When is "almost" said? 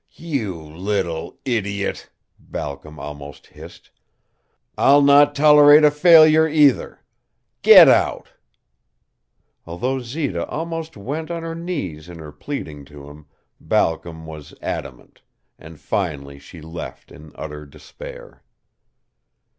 2.99-3.45, 10.47-10.97